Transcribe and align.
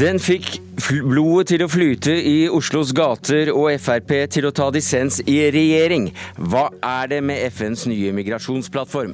Den 0.00 0.16
fikk 0.16 0.54
blodet 0.88 1.50
til 1.50 1.60
å 1.60 1.66
flyte 1.68 2.14
i 2.24 2.46
Oslos 2.48 2.94
gater 2.96 3.50
og 3.52 3.68
Frp 3.84 4.14
til 4.32 4.46
å 4.48 4.52
ta 4.56 4.70
dissens 4.72 5.18
i 5.28 5.36
regjering. 5.52 6.06
Hva 6.40 6.70
er 6.80 7.10
det 7.12 7.18
med 7.20 7.44
FNs 7.50 7.84
nye 7.90 8.14
migrasjonsplattform? 8.16 9.12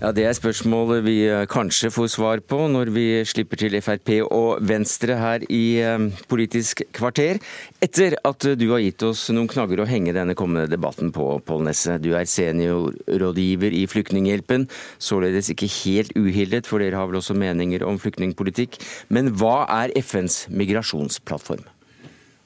Ja, 0.00 0.14
Det 0.16 0.22
er 0.24 0.32
spørsmålet 0.32 1.02
vi 1.04 1.26
eh, 1.28 1.42
kanskje 1.44 1.90
får 1.92 2.06
svar 2.08 2.40
på 2.40 2.56
når 2.72 2.88
vi 2.94 3.02
slipper 3.28 3.60
til 3.60 3.74
Frp 3.84 4.08
og 4.32 4.62
Venstre 4.64 5.18
her 5.20 5.44
i 5.52 5.76
eh, 5.84 6.06
Politisk 6.30 6.80
kvarter, 6.96 7.36
etter 7.84 8.16
at 8.24 8.46
du 8.56 8.64
har 8.70 8.80
gitt 8.80 9.04
oss 9.04 9.26
noen 9.28 9.50
knagger 9.52 9.84
å 9.84 9.88
henge 9.90 10.16
denne 10.16 10.32
kommende 10.32 10.72
debatten 10.72 11.12
på, 11.12 11.28
Pål 11.44 11.68
Nesse. 11.68 11.98
Du 12.00 12.14
er 12.16 12.24
seniorrådgiver 12.24 13.76
i 13.76 13.84
Flyktninghjelpen, 13.92 14.70
således 14.96 15.52
ikke 15.52 15.68
helt 15.82 16.16
uhildet, 16.16 16.64
for 16.64 16.80
dere 16.80 16.96
har 16.96 17.12
vel 17.12 17.20
også 17.20 17.36
meninger 17.36 17.84
om 17.84 18.00
flyktningpolitikk. 18.00 18.80
Men 19.12 19.34
hva 19.36 19.66
er 19.82 19.92
FNs 20.00 20.46
migrasjonsplattform? 20.48 21.68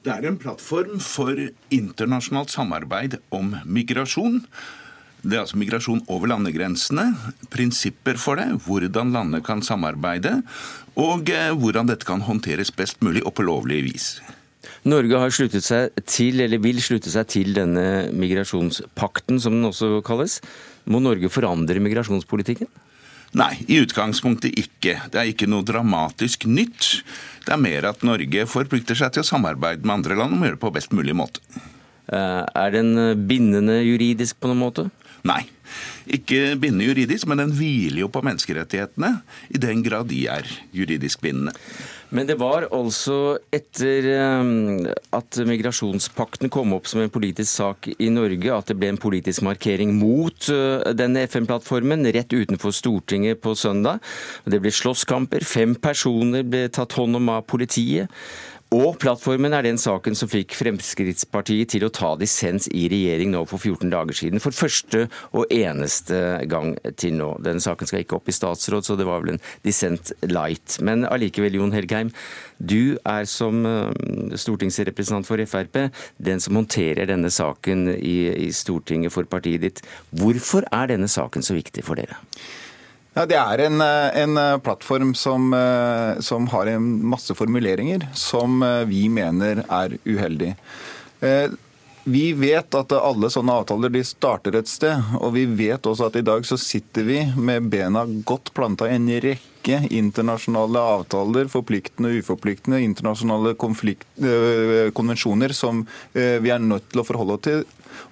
Det 0.03 0.11
er 0.11 0.27
en 0.27 0.43
plattform 0.43 0.99
for 0.99 1.39
internasjonalt 1.71 2.51
samarbeid 2.51 3.21
om 3.31 3.55
migrasjon. 3.63 4.43
Det 5.25 5.33
er 5.33 5.41
altså 5.41 5.57
migrasjon 5.57 6.03
over 6.13 6.29
landegrensene, 6.29 7.07
prinsipper 7.49 8.19
for 8.21 8.37
det, 8.37 8.45
hvordan 8.67 9.13
landet 9.15 9.41
kan 9.47 9.63
samarbeide, 9.65 10.37
og 11.01 11.31
eh, 11.33 11.49
hvordan 11.49 11.89
dette 11.89 12.05
kan 12.05 12.21
håndteres 12.21 12.69
best 12.75 13.01
mulig 13.01 13.23
og 13.25 13.33
på 13.39 13.45
lovlig 13.47 13.81
vis. 13.87 14.09
Norge 14.85 15.17
har 15.17 15.33
sluttet 15.33 15.65
seg 15.65 15.95
til, 16.05 16.43
eller 16.45 16.61
vil 16.61 16.77
slutte 16.83 17.09
seg 17.09 17.25
til 17.33 17.55
denne 17.57 18.11
migrasjonspakten, 18.13 19.39
som 19.41 19.57
den 19.57 19.65
også 19.71 20.03
kalles. 20.05 20.39
Må 20.85 21.01
Norge 21.01 21.31
forandre 21.33 21.81
migrasjonspolitikken? 21.81 22.69
Nei, 23.35 23.51
i 23.65 23.79
utgangspunktet 23.81 24.53
ikke. 24.61 24.99
Det 25.11 25.19
er 25.19 25.31
ikke 25.31 25.49
noe 25.49 25.65
dramatisk 25.65 26.45
nytt. 26.47 27.01
Det 27.47 27.55
er 27.55 27.61
mer 27.61 27.89
at 27.89 28.05
Norge 28.05 28.45
forplikter 28.47 28.97
seg 28.97 29.15
til 29.15 29.25
å 29.25 29.27
samarbeide 29.27 29.81
med 29.81 29.97
andre 29.97 30.19
land 30.21 30.37
om 30.37 30.45
å 30.45 30.51
gjøre 30.51 30.59
det 30.59 30.63
på 30.67 30.71
best 30.77 30.93
mulig 30.95 31.17
måte. 31.17 31.41
Eh, 32.13 32.43
er 32.45 32.77
den 32.77 32.93
bindende 33.25 33.81
juridisk 33.81 34.37
på 34.37 34.53
noen 34.53 34.61
måte? 34.61 34.85
Nei. 35.25 35.41
Ikke 36.05 36.53
bindende 36.61 36.85
juridisk, 36.85 37.25
men 37.27 37.41
den 37.41 37.53
hviler 37.57 38.03
jo 38.03 38.11
på 38.13 38.21
menneskerettighetene, 38.25 39.17
i 39.49 39.61
den 39.61 39.81
grad 39.85 40.11
de 40.11 40.21
er 40.29 40.49
juridisk 40.75 41.23
bindende. 41.25 41.55
Men 42.13 42.29
det 42.29 42.35
var 42.37 42.67
altså 42.69 43.39
etter 43.53 44.05
eh, 44.13 44.91
at 45.17 45.39
migrasjonspakten 45.49 46.51
kom 46.53 46.75
opp 46.77 46.85
som 46.87 47.01
en 47.01 47.11
politisk 47.11 47.49
sak 47.49 47.89
i 47.97 48.11
Norge, 48.13 48.53
at 48.53 48.69
det 48.69 48.77
ble 48.79 48.91
en 48.93 49.01
politisk 49.01 49.43
markering 49.47 49.95
mot 49.97 50.49
eh, 50.53 50.93
denne 50.95 51.25
FN-plattformen 51.25 52.05
rett 52.15 52.37
utenfor 52.37 52.75
Stortinget 52.75 53.41
på 53.43 53.55
søndag. 53.57 54.03
Det 54.45 54.61
ble 54.61 54.71
slåsskamper. 54.71 55.43
Fem 55.49 55.73
personer 55.75 56.45
ble 56.45 56.67
tatt 56.69 56.95
hånd 56.99 57.17
om 57.17 57.33
av 57.33 57.47
politiet. 57.49 58.13
Og 58.73 58.95
plattformen 58.97 59.53
er 59.53 59.61
den 59.61 59.77
saken 59.77 60.15
som 60.17 60.29
fikk 60.29 60.55
Fremskrittspartiet 60.57 61.69
til 61.75 61.85
å 61.85 61.91
ta 61.93 62.15
dissens 62.17 62.65
i 62.73 62.87
regjering 62.89 63.29
nå 63.35 63.43
for 63.45 63.61
14 63.61 63.91
dager 63.93 64.17
siden. 64.17 64.41
For 64.41 64.55
første 64.57 65.03
og 65.37 65.53
eneste 65.53 66.17
gang 66.49 66.73
til 66.97 67.13
nå. 67.19 67.29
Den 67.45 67.61
saken 67.61 67.87
skal 67.87 68.01
ikke 68.01 68.17
opp 68.17 68.31
i 68.31 68.35
statsråd, 68.35 68.87
så 68.87 68.97
det 68.97 69.05
var 69.05 69.21
vel 69.21 69.35
en 69.35 69.43
dissent 69.67 70.11
light. 70.25 70.79
Men 70.81 71.05
allikevel, 71.05 71.59
Jon 71.61 71.75
Helgheim. 71.77 72.11
Du 72.57 72.97
er 73.05 73.29
som 73.29 73.61
eh, 73.69 74.35
stortingsrepresentant 74.39 75.29
for 75.29 75.45
Frp 75.45 75.89
den 76.17 76.41
som 76.41 76.57
håndterer 76.57 77.09
denne 77.11 77.29
saken 77.29 77.89
i, 77.99 78.17
i 78.47 78.51
Stortinget 78.55 79.13
for 79.13 79.29
partiet 79.29 79.61
ditt. 79.61 79.81
Hvorfor 80.15 80.65
er 80.73 80.89
denne 80.95 81.11
saken 81.11 81.45
så 81.45 81.57
viktig 81.57 81.85
for 81.85 81.99
dere? 81.99 82.17
Ja, 83.15 83.23
Det 83.25 83.35
er 83.39 83.61
en, 83.63 83.81
eh, 83.81 84.21
en 84.21 84.37
eh, 84.37 84.57
plattform 84.57 85.13
som, 85.15 85.53
eh, 85.53 86.19
som, 86.19 86.47
har 86.47 86.67
en 86.67 87.05
masse 87.07 87.31
formuleringer 87.33 88.09
som 88.13 88.59
vi 88.87 89.07
mener 89.09 89.63
er 89.69 89.95
uheldig. 90.03 90.55
Vi 92.05 92.33
vet 92.37 92.75
at 92.75 92.91
alle 92.91 93.29
sånne 93.33 93.55
avtaler 93.55 93.89
de 93.89 94.03
starter 94.05 94.59
et 94.59 94.67
sted, 94.69 94.99
og 95.17 95.31
vi 95.33 95.45
vet 95.47 95.87
også 95.87 96.11
at 96.11 96.19
i 96.19 96.25
dag 96.27 96.45
så 96.45 96.57
sitter 96.59 97.07
vi 97.07 97.23
med 97.37 97.71
bena 97.71 98.03
godt 98.05 98.51
planta 98.53 98.85
i 98.85 98.99
en 98.99 99.07
rekke 99.09 99.54
internasjonale 99.67 100.79
avtaler, 100.95 101.49
forpliktende 101.51 102.11
og 102.11 102.21
uforpliktende, 102.23 102.81
internasjonale 102.85 103.55
konvensjoner 103.59 105.55
som 105.55 105.85
vi 106.13 106.51
er 106.53 106.61
nødt 106.61 106.91
til 106.91 107.01
å 107.01 107.07
forholde 107.07 107.37
oss 107.37 107.45
til 107.45 107.65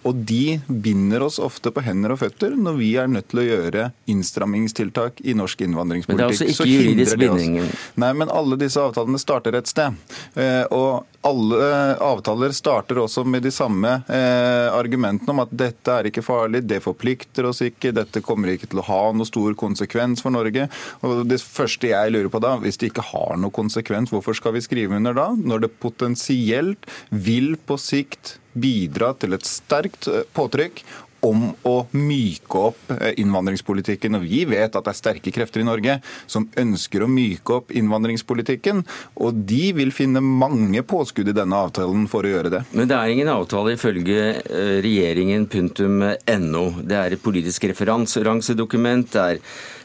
og 0.04 0.16
de 0.16 0.60
binder 0.68 1.24
oss 1.24 1.40
ofte 1.40 1.72
på 1.72 1.84
hender 1.84 2.14
og 2.14 2.20
føtter 2.24 2.56
når 2.60 2.78
vi 2.80 2.90
er 3.00 3.10
nødt 3.12 3.30
til 3.32 3.44
å 3.44 3.46
gjøre 3.48 3.88
innstrammingstiltak 4.12 5.22
i 5.24 5.36
norsk 5.38 5.64
innvandringspolitikk. 5.66 6.20
Men 6.20 6.34
det 6.34 6.44
er 6.44 6.52
altså 6.52 6.68
ikke 6.68 6.72
juridisk 6.72 7.22
binding? 7.22 7.58
Nei, 8.04 8.12
men 8.20 8.32
alle 8.34 8.60
disse 8.60 8.84
avtalene 8.84 9.22
starter 9.22 9.58
et 9.60 9.72
sted. 9.72 9.96
Eh, 10.36 10.64
og 10.76 11.08
alle 11.24 11.70
avtaler 12.04 12.52
starter 12.56 13.00
også 13.00 13.24
med 13.24 13.46
de 13.46 13.52
samme 13.56 13.94
eh, 14.12 14.68
argumentene 14.76 15.32
om 15.32 15.44
at 15.46 15.54
dette 15.56 15.96
er 15.96 16.10
ikke 16.10 16.26
farlig, 16.26 16.66
det 16.68 16.82
forplikter 16.84 17.48
oss 17.48 17.64
ikke, 17.64 17.94
dette 17.96 18.24
kommer 18.26 18.52
ikke 18.52 18.68
til 18.74 18.84
å 18.84 18.88
ha 18.90 19.02
noe 19.16 19.30
stor 19.30 19.56
konsekvens 19.60 20.24
for 20.24 20.36
Norge. 20.36 20.68
Og 21.08 21.24
Det 21.30 21.40
første 21.44 21.92
jeg 21.92 22.14
lurer 22.14 22.32
på 22.34 22.42
da, 22.44 22.56
hvis 22.64 22.80
det 22.80 22.92
ikke 22.92 23.06
har 23.12 23.38
noe 23.40 23.54
konsekvens, 23.54 24.14
hvorfor 24.14 24.38
skal 24.38 24.56
vi 24.56 24.64
skrive 24.66 24.98
under 24.98 25.16
da? 25.18 25.30
Når 25.38 25.66
det 25.66 25.74
potensielt 25.84 26.88
vil 27.12 27.54
på 27.68 27.78
sikt 27.82 28.38
bidra 28.54 29.14
til 29.18 29.36
et 29.38 29.48
sterkt 29.50 30.08
eh, 30.10 30.26
påtrykk 30.38 30.84
om 31.24 31.50
å 31.68 31.76
myke 31.96 32.62
opp 32.70 32.94
eh, 32.98 33.14
innvandringspolitikken. 33.24 34.18
Og 34.20 34.26
vi 34.28 34.44
vet 34.50 34.76
at 34.76 34.84
det 34.84 34.94
er 34.94 35.00
sterke 35.00 35.34
krefter 35.36 35.64
i 35.64 35.68
Norge 35.68 36.00
som 36.28 36.48
ønsker 36.60 37.04
å 37.04 37.12
myke 37.12 37.60
opp 37.60 37.74
innvandringspolitikken. 37.76 38.84
Og 39.24 39.44
de 39.50 39.72
vil 39.78 39.94
finne 39.96 40.24
mange 40.24 40.84
påskudd 40.88 41.32
i 41.32 41.38
denne 41.38 41.62
avtalen 41.68 42.08
for 42.12 42.26
å 42.26 42.34
gjøre 42.34 42.54
det. 42.54 42.64
Men 42.76 42.92
det 42.92 42.98
er 43.00 43.14
ingen 43.14 43.32
avtale 43.34 43.78
ifølge 43.78 44.20
eh, 44.42 44.76
regjeringen 44.84 45.48
punktum 45.52 46.04
.no. 46.04 46.66
Det 46.84 47.00
er 47.00 47.16
et 47.16 47.24
politisk 47.24 47.70
referansedokument. 47.72 49.14
Det 49.14 49.24
er 49.24 49.42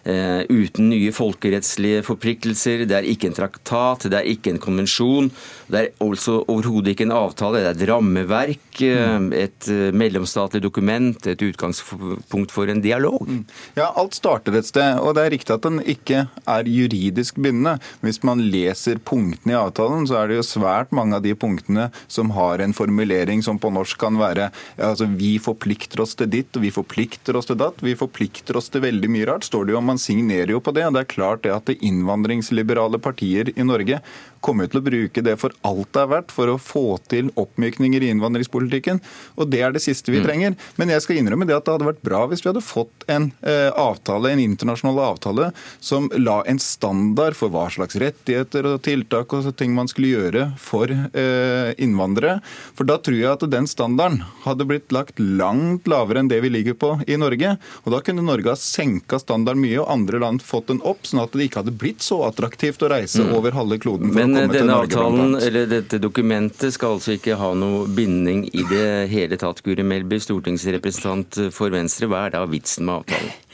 Eh, 0.09 0.41
uten 0.49 0.89
nye 0.89 1.11
folkerettslige 1.13 2.05
forpliktelser. 2.07 2.87
Det 2.89 2.97
er 2.97 3.09
ikke 3.11 3.29
en 3.29 3.37
traktat, 3.37 4.07
det 4.09 4.17
er 4.17 4.31
ikke 4.31 4.55
en 4.55 4.61
konvensjon. 4.63 5.29
Det 5.69 5.81
er 5.81 5.91
altså 6.01 6.39
overhodet 6.49 6.95
ikke 6.95 7.05
en 7.09 7.17
avtale, 7.19 7.61
det 7.61 7.69
er 7.69 7.77
et 7.77 7.85
rammeverk, 7.91 8.81
mm. 8.81 9.29
et 9.37 9.69
eh, 9.75 9.91
mellomstatlig 9.93 10.63
dokument, 10.65 11.28
et 11.35 11.45
utgangspunkt 11.45 12.55
for 12.55 12.71
en 12.71 12.83
dialog. 12.85 13.25
Mm. 13.29 13.45
Ja, 13.79 13.91
alt 13.99 14.17
starter 14.19 14.57
et 14.59 14.69
sted, 14.69 15.01
og 15.03 15.15
det 15.17 15.25
er 15.25 15.35
riktig 15.37 15.55
at 15.55 15.67
den 15.67 15.81
ikke 15.83 16.27
er 16.49 16.69
juridisk 16.69 17.39
bindende. 17.41 17.79
Hvis 18.05 18.23
man 18.27 18.43
leser 18.53 19.01
punktene 19.03 19.55
i 19.55 19.59
avtalen, 19.59 20.07
så 20.09 20.21
er 20.23 20.31
det 20.31 20.41
jo 20.41 20.47
svært 20.47 20.95
mange 20.95 21.19
av 21.19 21.25
de 21.25 21.35
punktene 21.39 21.89
som 22.09 22.33
har 22.37 22.63
en 22.65 22.77
formulering 22.77 23.43
som 23.45 23.61
på 23.61 23.73
norsk 23.75 23.99
kan 23.99 24.19
være 24.21 24.51
altså 24.77 25.09
vi 25.19 25.37
forplikter 25.43 26.03
oss 26.05 26.15
til 26.19 26.31
ditt, 26.31 26.55
og 26.57 26.65
vi 26.65 26.73
forplikter 26.75 27.37
oss 27.39 27.51
til 27.51 27.59
datt. 27.61 27.83
Vi 27.85 27.97
forplikter 27.99 28.59
oss 28.59 28.71
til 28.73 28.85
veldig 28.85 29.11
mye 29.13 29.29
rart, 29.29 29.47
står 29.49 29.67
det 29.67 29.75
jo 29.75 29.81
om 29.83 29.91
man 29.93 30.01
signerer 30.03 30.55
jo 30.55 30.63
på 30.63 30.75
det. 30.77 30.87
og 30.87 30.97
Det 30.97 31.05
er 31.05 31.13
klart 31.15 31.45
det 31.47 31.55
at 31.55 31.71
det 31.71 31.79
innvandringsliberale 31.87 33.01
partier 33.03 33.53
i 33.55 33.67
Norge 33.67 34.01
kommer 34.45 34.71
til 34.71 34.81
å 34.81 34.87
bruke 34.87 35.25
det 35.25 35.37
for 35.41 35.55
alt 35.67 35.91
det 35.95 36.03
er 36.03 36.13
verdt 36.13 36.35
for 36.35 36.53
å 36.53 36.59
få 36.61 36.87
til 37.11 37.31
oppmykninger 37.39 38.05
i 38.05 38.11
innvandringspolitikken. 38.13 39.01
Og 39.39 39.51
det 39.53 39.63
er 39.65 39.75
det 39.75 39.83
siste 39.85 40.13
vi 40.13 40.21
mm. 40.23 40.27
trenger. 40.27 40.57
Men 40.81 40.93
jeg 40.93 41.05
skal 41.05 41.21
innrømme 41.21 41.49
det 41.49 41.57
at 41.57 41.67
det 41.67 41.77
hadde 41.77 41.89
vært 41.89 42.05
bra 42.07 42.25
hvis 42.31 42.45
vi 42.45 42.51
hadde 42.51 42.65
fått 42.65 43.07
en 43.11 43.31
eh, 43.43 43.71
avtale, 43.73 44.33
en 44.33 44.43
internasjonal 44.43 45.01
avtale 45.09 45.51
som 45.81 46.11
la 46.17 46.41
en 46.49 46.61
standard 46.63 47.37
for 47.39 47.53
hva 47.55 47.67
slags 47.73 47.99
rettigheter 48.01 48.69
og 48.73 48.83
tiltak 48.87 49.35
og 49.35 49.49
ting 49.59 49.75
man 49.77 49.91
skulle 49.91 50.13
gjøre 50.13 50.45
for 50.61 50.93
eh, 50.93 51.73
innvandrere. 51.81 52.39
For 52.79 52.89
da 52.89 52.99
tror 53.03 53.19
jeg 53.19 53.31
at 53.33 53.47
den 53.51 53.69
standarden 53.71 54.23
hadde 54.45 54.67
blitt 54.69 54.93
lagt 54.95 55.21
langt 55.21 55.89
lavere 55.91 56.23
enn 56.23 56.31
det 56.31 56.41
vi 56.45 56.53
ligger 56.53 56.77
på 56.79 56.95
i 57.07 57.19
Norge. 57.21 57.57
Og 57.85 57.93
da 57.95 58.03
kunne 58.05 58.25
Norge 58.25 58.53
ha 58.53 58.59
senka 58.59 59.21
standarden 59.23 59.63
mye, 59.63 59.79
og 59.83 59.91
andre 59.93 60.23
land 60.23 60.45
fått 60.45 60.71
den 60.73 60.83
opp, 60.87 61.07
sånn 61.09 61.23
at 61.23 61.35
det 61.35 61.49
ikke 61.49 61.63
hadde 61.63 61.77
blitt 61.81 62.05
så 62.05 62.21
attraktivt 62.29 62.83
å 62.85 62.91
reise 62.93 63.25
mm. 63.25 63.35
over 63.39 63.57
halve 63.57 63.81
kloden. 63.83 64.13
for 64.13 64.28
Men 64.35 64.53
denne 64.53 64.77
avtalen, 64.83 65.37
eller 65.41 65.69
dette 65.71 66.01
dokumentet 66.03 66.75
skal 66.77 66.97
altså 66.99 67.17
ikke 67.17 67.39
ha 67.41 67.53
noe 67.59 67.87
binding 67.91 68.47
i 68.53 68.65
det 68.71 68.89
hele 69.13 69.39
tatt, 69.41 69.63
Guri 69.67 69.87
Melby, 69.87 70.21
stortingsrepresentant 70.23 71.41
for 71.55 71.75
Venstre. 71.75 72.11
Hva 72.11 72.27
er 72.27 72.37
da 72.37 72.47
vitsen 72.51 72.89
med 72.89 73.03
avtalen? 73.03 73.37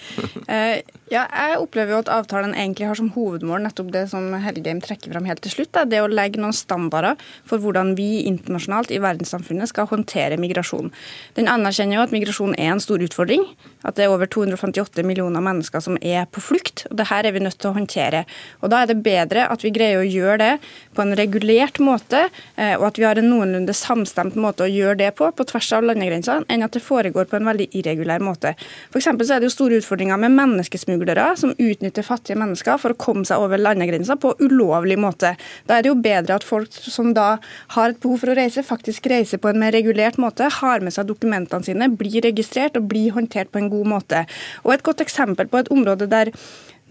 Eh, 0.44 0.82
ja, 1.08 1.22
jeg 1.28 1.58
opplever 1.60 1.94
jo 1.94 1.98
at 2.02 2.10
avtalen 2.12 2.54
egentlig 2.56 2.86
har 2.88 2.98
som 2.98 3.10
hovedmål 3.14 3.62
nettopp 3.64 3.90
det 3.94 4.02
som 4.10 4.26
Helgheim 4.40 4.80
trekker 4.84 5.12
fram 5.12 5.26
helt 5.28 5.40
til 5.44 5.52
slutt. 5.54 5.78
Det 5.88 6.00
å 6.02 6.10
legge 6.10 6.40
noen 6.40 6.54
standarder 6.56 7.20
for 7.48 7.62
hvordan 7.62 7.94
vi 7.98 8.24
internasjonalt 8.28 8.92
i 8.92 9.00
verdenssamfunnet 9.02 9.70
skal 9.70 9.88
håndtere 9.90 10.38
migrasjon. 10.40 10.92
Den 11.38 11.50
anerkjenner 11.50 11.98
jo 11.98 12.04
at 12.06 12.14
migrasjon 12.14 12.56
er 12.58 12.74
en 12.74 12.82
stor 12.84 13.04
utfordring. 13.04 13.46
At 13.84 13.98
det 13.98 14.06
er 14.06 14.14
over 14.14 14.28
258 14.30 15.04
millioner 15.06 15.44
mennesker 15.44 15.82
som 15.84 15.98
er 16.00 16.28
på 16.28 16.42
flukt. 16.44 16.86
og 16.90 16.96
det 17.00 17.08
her 17.10 17.24
er 17.24 17.36
vi 17.36 17.44
nødt 17.44 17.58
til 17.60 17.70
å 17.70 17.76
håndtere. 17.78 18.24
Og 18.62 18.70
Da 18.70 18.82
er 18.82 18.86
det 18.92 19.02
bedre 19.04 19.48
at 19.48 19.64
vi 19.64 19.72
greier 19.72 20.00
å 20.00 20.08
gjøre 20.08 20.38
det 20.38 20.52
på 20.94 21.02
en 21.02 21.14
regulert 21.18 21.80
måte, 21.82 22.28
eh, 22.56 22.74
og 22.78 22.88
at 22.88 22.98
vi 23.00 23.06
har 23.06 23.18
en 23.18 23.28
noenlunde 23.28 23.74
samstemt 23.76 24.36
måte 24.38 24.66
å 24.66 24.70
gjøre 24.70 24.98
det 25.02 25.10
på, 25.18 25.28
på 25.34 25.46
tvers 25.50 25.70
av 25.76 25.86
landegrensene, 25.88 26.46
enn 26.48 26.64
at 26.66 26.76
det 26.76 26.84
foregår 26.84 27.28
på 27.30 27.38
en 27.38 27.48
veldig 27.50 27.68
irregulær 27.74 28.22
måte. 28.24 28.54
For 28.92 29.02
så 29.02 29.14
er 29.14 29.42
det 29.42 29.48
jo 29.48 29.54
store 29.54 29.80
utfordringer 29.82 30.20
med 30.20 30.34
menneskesmuglere 30.36 31.30
som 31.40 31.54
utnytter 31.58 32.06
fattige 32.06 32.38
mennesker 32.40 32.78
for 32.82 32.94
å 32.94 33.00
komme 33.00 33.26
seg 33.28 33.42
over 33.42 33.60
landegrensa 33.60 34.16
på 34.20 34.34
ulovlig 34.42 34.98
måte. 35.00 35.34
Da 35.68 35.78
er 35.78 35.84
det 35.84 35.92
jo 35.92 35.98
bedre 36.04 36.38
at 36.38 36.46
folk 36.46 36.70
som 36.74 37.12
da 37.16 37.38
har 37.76 37.92
et 37.92 38.00
behov 38.02 38.22
for 38.22 38.32
å 38.32 38.38
reise, 38.38 38.64
faktisk 38.66 39.08
reiser 39.10 39.42
på 39.42 39.50
en 39.50 39.60
mer 39.60 39.74
regulert 39.74 40.20
måte, 40.22 40.48
har 40.60 40.84
med 40.84 40.94
seg 40.94 41.08
dokumentene 41.10 41.66
sine, 41.66 41.90
blir 41.90 42.24
registrert 42.24 42.78
og 42.78 42.88
blir 42.90 43.14
håndtert 43.16 43.52
på 43.52 43.62
en 43.62 43.72
god 43.72 43.90
måte. 43.96 44.24
Og 44.64 44.74
Et 44.74 44.82
godt 44.82 45.00
eksempel 45.04 45.46
på 45.48 45.60
et 45.62 45.70
område 45.70 46.08
der 46.10 46.32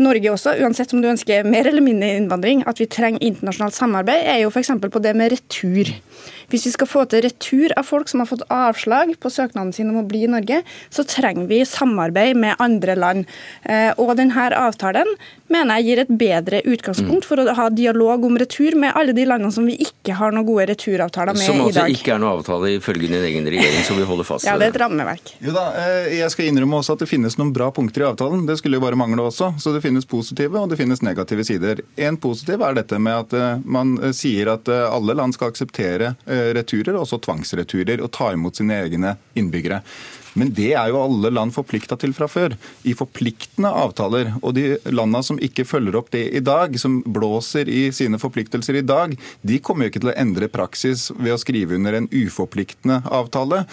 Norge 0.01 0.31
også, 0.33 0.55
uansett 0.65 0.93
om 0.95 1.03
du 1.03 1.09
ønsker 1.11 1.45
mer 1.45 1.67
eller 1.69 1.83
mindre 1.85 2.15
innvandring, 2.17 2.63
at 2.69 2.79
vi 2.81 2.87
trenger 2.89 3.21
internasjonalt 3.21 3.75
samarbeid, 3.77 4.25
er 4.25 4.39
jo 4.41 4.49
f.eks. 4.49 4.71
på 4.81 5.01
det 5.03 5.13
med 5.17 5.35
retur. 5.35 5.91
Hvis 6.49 6.65
vi 6.67 6.71
skal 6.73 6.89
få 6.89 7.03
til 7.09 7.23
retur 7.25 7.73
av 7.77 7.85
folk 7.87 8.09
som 8.09 8.21
har 8.23 8.29
fått 8.29 8.43
avslag 8.53 9.13
på 9.21 9.31
søknaden 9.31 9.71
sin 9.73 9.91
om 9.91 10.01
å 10.01 10.05
bli 10.07 10.23
i 10.25 10.31
Norge, 10.31 10.59
så 10.93 11.05
trenger 11.07 11.47
vi 11.49 11.61
samarbeid 11.65 12.37
med 12.37 12.59
andre 12.61 12.95
land. 12.99 13.29
Eh, 13.69 13.91
og 14.01 14.15
denne 14.19 14.49
avtalen 14.57 15.09
mener 15.53 15.79
jeg 15.79 15.87
gir 15.87 16.01
et 16.03 16.13
bedre 16.19 16.61
utgangspunkt 16.65 17.27
for 17.29 17.41
å 17.41 17.55
ha 17.57 17.67
dialog 17.73 18.25
om 18.25 18.37
retur 18.41 18.77
med 18.79 18.93
alle 18.97 19.13
de 19.13 19.25
landene 19.29 19.53
som 19.53 19.65
vi 19.69 19.77
ikke 19.85 20.17
har 20.17 20.33
noen 20.33 20.47
gode 20.47 20.67
returavtaler 20.73 21.37
med 21.37 21.43
i 21.43 21.45
dag. 21.45 21.53
Som 21.53 21.65
altså 21.67 21.85
ikke 21.93 22.15
er 22.15 22.21
noen 22.21 22.39
avtale 22.39 22.73
ifølge 22.79 23.11
din 23.11 23.17
egen 23.21 23.49
regjering, 23.53 23.85
som 23.85 24.01
vi 24.01 24.07
holder 24.09 24.29
fast 24.29 24.45
ved? 24.47 24.51
Ja, 24.51 24.57
det 24.61 24.71
er 24.71 24.75
et 24.75 24.81
rammeverk. 24.83 25.35
Jo 25.43 25.53
da, 25.55 25.67
eh, 25.83 26.17
Jeg 26.17 26.33
skal 26.33 26.49
innrømme 26.49 26.81
også 26.81 26.97
at 26.97 27.05
det 27.05 27.09
finnes 27.11 27.37
noen 27.37 27.53
bra 27.55 27.69
punkter 27.75 28.05
i 28.05 28.09
avtalen. 28.09 28.45
Det 28.49 28.57
skulle 28.61 28.81
jo 28.81 28.85
bare 28.85 28.97
mangle 28.99 29.29
også. 29.29 29.53
Så 29.61 29.73
det 29.75 29.82
finnes 29.83 30.07
positive 30.09 30.59
og 30.59 30.71
det 30.71 30.79
finnes 30.79 31.03
negative 31.05 31.45
sider. 31.47 31.83
En 31.99 32.17
positiv 32.21 32.63
er 32.63 32.79
dette 32.79 32.99
med 32.99 33.25
at 33.25 33.37
eh, 33.37 33.61
man 33.63 33.95
sier 34.15 34.55
at 34.55 34.71
alle 34.71 35.15
land 35.17 35.35
skal 35.35 35.51
akseptere 35.51 36.15
returer, 36.55 36.95
også 36.97 37.19
tvangsreturer, 37.23 38.01
og 38.01 38.11
ta 38.15 38.31
imot 38.33 38.59
sine 38.59 38.79
egne 38.85 39.17
innbyggere. 39.37 39.83
Men 40.33 40.49
det 40.53 40.71
er 40.73 40.89
jo 40.89 41.01
alle 41.01 41.29
land 41.33 41.53
forplikta 41.53 41.97
til 42.01 42.13
fra 42.17 42.27
før, 42.31 42.55
i 42.89 42.95
forpliktende 42.97 43.69
avtaler. 43.83 44.33
Og 44.41 44.55
de 44.57 44.77
landene 44.89 45.21
som 45.25 45.39
ikke 45.41 45.65
følger 45.67 45.97
opp 45.99 46.09
det 46.13 46.25
i 46.33 46.41
dag, 46.43 46.73
som 46.81 47.01
blåser 47.05 47.69
i 47.69 47.85
sine 47.95 48.19
forpliktelser 48.21 48.79
i 48.79 48.85
dag, 48.85 49.13
de 49.41 49.59
kommer 49.61 49.85
jo 49.85 49.93
ikke 49.93 50.03
til 50.05 50.13
å 50.13 50.17
endre 50.25 50.49
praksis 50.51 51.09
ved 51.19 51.35
å 51.35 51.41
skrive 51.41 51.77
under 51.77 51.99
en 51.99 52.09
uforpliktende 52.09 53.03
avtale. 53.13 53.63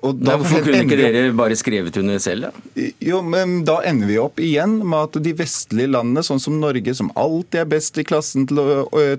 Nei, 0.00 0.34
hvorfor 0.40 0.62
kunne 0.64 0.80
ikke 0.86 0.96
dere 0.96 1.22
bare 1.36 1.56
skrevet 1.58 1.96
under 2.00 2.20
selv, 2.22 2.48
da? 2.48 2.84
Jo, 3.04 3.20
men 3.26 3.60
Da 3.68 3.80
ender 3.86 4.08
vi 4.08 4.16
opp 4.22 4.40
igjen 4.40 4.78
med 4.80 5.10
at 5.10 5.18
de 5.24 5.34
vestlige 5.36 5.90
landene, 5.92 6.24
sånn 6.24 6.40
som 6.40 6.56
Norge, 6.62 6.94
som 6.96 7.10
alltid 7.20 7.60
er 7.62 7.68
best 7.68 8.00
i 8.00 8.06
klassen 8.08 8.46
til 8.48 8.62
å, 8.62 8.66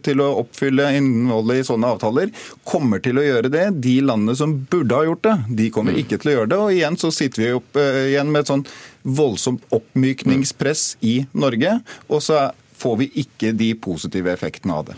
til 0.01 0.24
å 0.24 0.31
oppfylle 0.42 0.89
innholdet 0.98 1.62
i 1.62 1.68
sånne 1.68 1.94
avtaler, 1.95 2.33
kommer 2.68 3.04
til 3.04 3.22
å 3.22 3.25
gjøre 3.25 3.51
det. 3.54 3.68
De 3.86 4.00
landene 4.06 4.38
som 4.38 4.57
burde 4.72 4.98
ha 4.98 5.06
gjort 5.06 5.24
det, 5.28 5.36
de 5.62 5.69
kommer 5.75 5.98
mm. 5.98 6.01
ikke 6.01 6.22
til 6.22 6.33
å 6.33 6.36
gjøre 6.39 6.51
det. 6.54 6.62
Og 6.66 6.80
igjen 6.80 7.00
så 7.01 7.13
sitter 7.13 7.45
vi 7.45 7.54
opp 7.60 7.81
igjen 7.84 8.34
med 8.34 8.44
et 8.44 8.54
sånn 8.54 8.66
voldsomt 9.22 9.63
oppmykningspress 9.74 10.95
i 11.06 11.22
Norge, 11.38 11.77
og 12.10 12.25
så 12.25 12.50
får 12.81 13.01
vi 13.04 13.12
ikke 13.22 13.54
de 13.57 13.74
positive 13.77 14.34
effektene 14.34 14.81
av 14.81 14.89
det. 14.89 14.98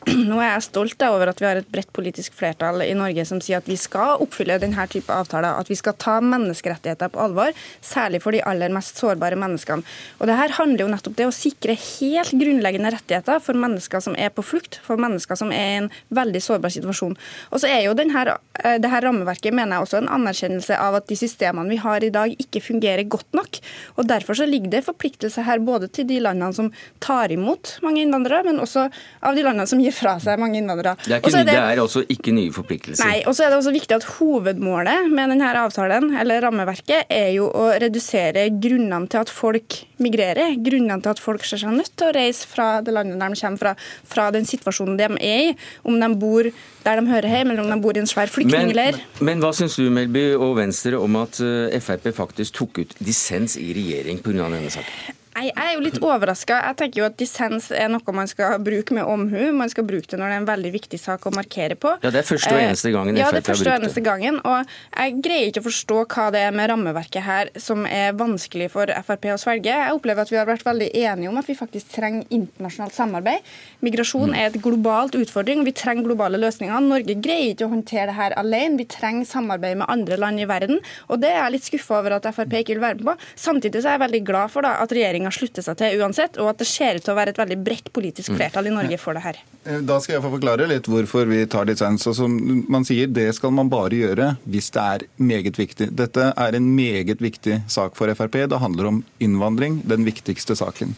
Nå 0.30 0.38
er 0.40 0.54
jeg 0.54 0.64
stolt 0.64 1.02
over 1.04 1.28
at 1.28 1.40
vi 1.42 1.44
har 1.44 1.58
et 1.60 1.68
bredt 1.68 1.90
politisk 1.92 2.32
flertall 2.38 2.80
i 2.80 2.94
Norge 2.96 3.20
som 3.28 3.40
sier 3.44 3.58
at 3.60 3.66
vi 3.68 3.76
skal 3.76 4.22
oppfylle 4.24 4.56
denne 4.62 4.84
type 4.88 5.12
avtaler, 5.12 5.58
at 5.60 5.68
vi 5.68 5.76
skal 5.76 5.92
ta 6.00 6.14
menneskerettigheter 6.24 7.10
på 7.12 7.20
alvor, 7.20 7.52
særlig 7.84 8.22
for 8.24 8.32
de 8.32 8.40
aller 8.48 8.72
mest 8.72 8.96
sårbare 8.96 9.36
menneskene. 9.36 9.84
Og 10.16 10.30
det 10.30 10.38
her 10.38 10.54
handler 10.56 10.86
jo 10.86 10.90
nettopp 10.94 11.18
det 11.18 11.26
å 11.28 11.34
sikre 11.34 11.76
helt 11.76 12.32
grunnleggende 12.32 12.94
rettigheter 12.94 13.42
for 13.44 13.60
mennesker 13.60 14.00
som 14.06 14.16
er 14.16 14.32
på 14.32 14.44
flukt, 14.46 14.78
for 14.86 15.00
mennesker 15.00 15.36
som 15.36 15.52
er 15.52 15.66
i 15.66 15.76
en 15.82 15.90
veldig 16.16 16.42
sårbar 16.46 16.72
situasjon. 16.72 17.18
Og 17.52 17.60
så 17.60 17.68
er 17.68 17.84
jo 17.84 17.92
denne, 17.98 18.38
eh, 18.64 18.78
det 18.80 18.92
her 18.94 19.04
rammeverket 19.04 19.52
mener 19.52 19.76
jeg 19.76 19.88
også 19.88 20.00
en 20.00 20.10
anerkjennelse 20.16 20.80
av 20.80 20.96
at 21.02 21.12
de 21.12 21.20
systemene 21.20 21.68
vi 21.68 21.80
har 21.84 22.00
i 22.00 22.12
dag, 22.14 22.32
ikke 22.40 22.64
fungerer 22.70 23.04
godt 23.04 23.28
nok. 23.36 23.60
Og 24.00 24.08
Derfor 24.10 24.34
så 24.34 24.48
ligger 24.48 24.72
det 24.72 24.86
forpliktelse 24.88 25.44
her 25.44 25.60
både 25.60 25.92
til 25.92 26.08
de 26.08 26.18
landene 26.24 26.56
som 26.56 26.72
tar 27.04 27.30
imot 27.30 27.76
mange 27.84 28.00
innvandrere, 28.02 28.48
men 28.48 28.64
også 28.64 28.88
av 29.22 29.36
de 29.36 29.44
landene 29.44 29.68
som 29.68 29.89
gir 29.90 29.96
fra 29.96 30.16
seg 30.22 30.40
mange 30.40 30.60
innvandrere. 30.60 30.96
Det 31.04 31.16
er, 31.16 31.20
ikke, 31.20 31.34
er 31.34 31.46
det, 31.46 31.54
det 31.54 31.74
er 31.74 31.82
også 31.82 32.04
ikke 32.14 32.34
nye 32.36 32.54
forpliktelser. 32.54 33.06
Nei, 33.06 33.20
og 33.26 33.36
så 33.36 33.46
er 33.46 33.52
det 33.52 33.60
også 33.60 33.74
viktig 33.74 33.98
at 33.98 34.08
Hovedmålet 34.16 35.10
med 35.12 35.34
denne 35.34 35.52
avtalen 35.60 36.10
eller 36.20 36.44
rammeverket 36.46 37.10
er 37.12 37.30
jo 37.34 37.50
å 37.50 37.68
redusere 37.80 38.48
grunnene 38.62 39.10
til 39.10 39.22
at 39.22 39.32
folk 39.32 39.80
migrerer. 40.00 40.56
Grunnene 40.64 41.00
til 41.04 41.12
at 41.12 41.22
folk 41.22 41.44
ser 41.46 41.62
seg 41.62 41.76
nødt 41.76 41.92
til 41.94 42.08
å 42.08 42.16
reise 42.16 42.48
fra 42.48 42.70
det 42.84 42.94
landet 42.96 43.20
de 43.20 43.40
kommer 43.42 43.60
fra, 43.60 43.74
fra 44.08 44.28
den 44.34 44.48
situasjonen 44.48 44.98
de 45.00 45.08
er 45.10 45.46
i. 45.50 45.54
Om 45.84 46.00
de 46.00 46.10
bor 46.20 46.50
der 46.84 47.00
de 47.00 47.10
hører 47.10 47.28
hjemme, 47.28 47.54
eller 47.54 47.66
om 47.66 47.72
de 47.74 47.80
bor 47.84 47.96
i 47.96 48.02
en 48.02 48.08
svær 48.08 48.30
flyktningleir. 48.32 49.00
Men, 49.20 49.26
men, 49.28 49.44
hva 49.44 49.52
syns 49.56 49.76
du 49.76 49.88
Melby 49.92 50.30
og 50.38 50.56
Venstre 50.58 51.00
om 51.00 51.20
at 51.20 51.42
eh, 51.44 51.80
Frp 51.80 52.10
faktisk 52.16 52.56
tok 52.62 52.84
ut 52.84 53.00
dissens 53.00 53.58
i 53.60 53.72
regjering 53.76 54.22
pga. 54.24 54.48
denne 54.48 54.72
saken? 54.72 55.19
Jeg 55.40 55.54
er 55.56 55.70
jo 55.72 55.80
litt 55.80 55.98
overraska. 56.04 56.58
Jeg 56.68 56.76
tenker 56.76 57.00
jo 57.00 57.06
at 57.06 57.16
dissens 57.20 57.70
er 57.72 57.88
noe 57.88 58.12
man 58.12 58.28
skal 58.28 58.58
bruke 58.60 58.92
med 58.96 59.08
omhu. 59.08 59.50
Man 59.56 59.70
skal 59.72 59.86
bruke 59.88 60.04
det 60.10 60.18
når 60.20 60.28
det 60.28 60.36
er 60.36 60.42
en 60.42 60.48
veldig 60.50 60.72
viktig 60.74 61.00
sak 61.00 61.24
å 61.28 61.32
markere 61.32 61.76
på. 61.80 61.94
Ja, 62.04 62.10
Det 62.12 62.20
er 62.20 62.26
første 62.28 62.52
og 62.52 62.60
eneste 62.60 62.92
gangen 62.92 63.16
ja, 63.16 63.30
det 63.32 63.40
er 63.40 63.46
første 63.48 63.70
og 63.70 63.78
eneste 63.78 64.02
gangen. 64.04 64.40
Og 64.44 64.74
jeg 64.92 65.16
greier 65.24 65.48
ikke 65.48 65.62
å 65.62 65.66
forstå 65.68 66.00
hva 66.12 66.26
det 66.34 66.42
er 66.44 66.52
med 66.56 66.68
rammeverket 66.72 67.24
her 67.24 67.52
som 67.60 67.86
er 67.88 68.12
vanskelig 68.18 68.68
for 68.74 68.92
Frp 69.06 69.30
å 69.32 69.38
svelge. 69.40 69.72
Jeg 69.72 69.96
opplever 69.96 70.26
at 70.26 70.32
vi 70.32 70.38
har 70.40 70.48
vært 70.48 70.66
veldig 70.66 70.90
enige 70.92 71.32
om 71.32 71.40
at 71.40 71.48
vi 71.48 71.56
faktisk 71.56 71.94
trenger 71.94 72.28
internasjonalt 72.28 72.96
samarbeid. 72.96 73.48
Migrasjon 73.86 74.36
er 74.36 74.50
et 74.50 74.60
globalt 74.60 75.16
utfordring, 75.16 75.62
og 75.62 75.70
vi 75.70 75.76
trenger 75.76 76.04
globale 76.04 76.40
løsninger. 76.42 76.84
Norge 76.84 77.16
greier 77.22 77.54
ikke 77.54 77.68
å 77.68 77.72
håndtere 77.72 78.10
det 78.10 78.18
her 78.18 78.36
alene. 78.40 78.76
Vi 78.82 78.88
trenger 78.92 79.28
samarbeid 79.30 79.80
med 79.80 79.88
andre 79.88 80.20
land 80.20 80.42
i 80.42 80.48
verden, 80.50 80.84
og 81.08 81.24
det 81.24 81.32
er 81.32 81.40
jeg 81.40 81.56
litt 81.56 81.70
skuffa 81.70 82.00
over 82.02 82.18
at 82.18 82.28
Frp 82.34 82.58
ikke 82.60 82.76
vil 82.76 82.84
være 82.84 83.00
med 83.00 83.08
på. 83.08 83.16
Samtidig 83.40 83.80
så 83.80 83.92
er 83.92 83.98
jeg 83.98 84.04
veldig 84.04 84.24
glad 84.28 84.52
for 84.52 84.66
da, 84.66 84.76
at 84.84 84.92
regjeringen 84.94 85.29
regjeringa 85.30 85.32
slutter 85.38 85.62
seg 85.62 85.78
til 85.78 86.02
uansett, 86.02 86.38
og 86.38 86.50
at 86.50 86.58
det 86.60 86.66
ser 86.68 86.98
ut 86.98 87.04
til 87.04 87.14
å 87.14 87.18
være 87.18 87.30
et 87.34 87.40
veldig 87.40 87.58
bredt 87.64 87.92
politisk 87.92 88.34
flertall 88.34 88.66
i 88.66 88.74
Norge 88.74 88.98
for 88.98 89.14
det 89.14 89.22
her. 89.24 89.36
Eh, 89.64 89.80
da 89.84 90.00
skal 90.00 90.16
jeg 90.16 90.22
få 90.24 90.30
forklare 90.32 90.66
litt 90.68 90.86
hvorfor 90.88 91.26
vi 91.28 91.46
tar 91.46 91.64
dissens. 91.68 92.06
Og 92.08 92.14
som 92.16 92.64
man 92.70 92.84
sier, 92.84 93.06
det 93.06 93.34
skal 93.36 93.50
man 93.52 93.68
bare 93.70 93.96
gjøre 93.96 94.36
hvis 94.48 94.70
det 94.72 94.80
er 94.80 95.04
meget 95.20 95.58
viktig. 95.58 95.90
Dette 95.96 96.32
er 96.32 96.54
en 96.56 96.74
meget 96.74 97.20
viktig 97.20 97.62
sak 97.68 97.96
for 97.98 98.08
Frp. 98.14 98.48
Det 98.50 98.58
handler 98.60 98.86
om 98.88 99.04
innvandring, 99.20 99.82
den 99.88 100.04
viktigste 100.08 100.56
saken. 100.56 100.94